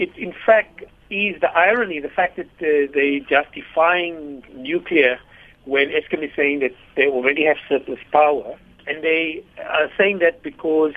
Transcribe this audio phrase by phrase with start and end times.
[0.00, 5.18] it in fact is the irony, the fact that uh, they're justifying nuclear
[5.64, 10.42] when Eskom is saying that they already have surplus power, and they are saying that
[10.42, 10.94] because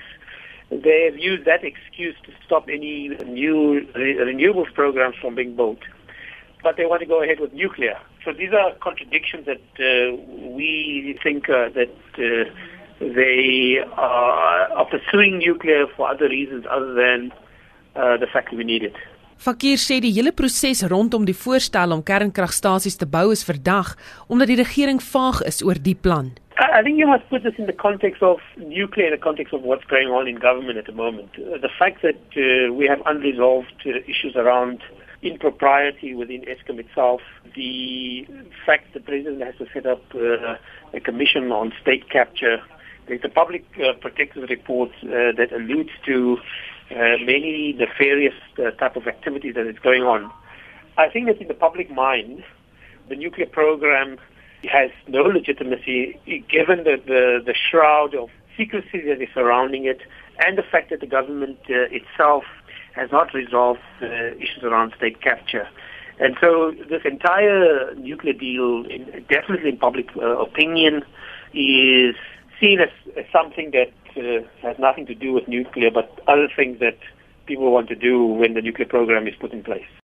[0.69, 5.79] they have used that excuse to stop any new re- renewables programs from being built.
[6.61, 7.99] But they want to go ahead with nuclear.
[8.23, 10.15] So these are contradictions that uh,
[10.55, 12.49] we think uh, that uh,
[12.99, 17.33] they are, are pursuing nuclear for other reasons other than
[17.95, 18.95] uh, the fact that we need it.
[19.43, 23.95] Fakir sê die hele proses rondom die voorstel om kernkragstasies te bou is verdag
[24.31, 26.31] omdat die regering vaag is oor die plan.
[26.59, 29.63] I think you must put this in the context of nuclear, in the context of
[29.63, 31.33] what's going on in government at the moment.
[31.35, 34.79] Uh, the fact that uh, we have unresolved uh, issues around
[35.23, 37.21] impropriety within ESCOM itself,
[37.55, 38.27] the
[38.65, 40.55] fact the president has to set up uh,
[40.93, 42.61] a commission on state capture,
[43.07, 46.37] there's the public uh, protector's report uh, that alludes to
[46.91, 50.31] many nefarious uh, type of activities that is going on.
[50.97, 52.43] I think that in the public mind,
[53.09, 54.19] the nuclear program
[54.71, 60.01] has no legitimacy given the, the, the shroud of secrecy that is surrounding it
[60.45, 62.43] and the fact that the government uh, itself
[62.93, 65.67] has not resolved uh, issues around state capture.
[66.19, 71.03] And so this entire nuclear deal, in, definitely in public uh, opinion,
[71.53, 72.15] is
[72.59, 76.79] seen as, as something that uh, has nothing to do with nuclear, but other things
[76.79, 76.97] that
[77.45, 79.85] people want to do when the nuclear program is put in place.